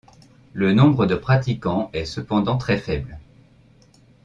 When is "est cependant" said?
1.93-2.57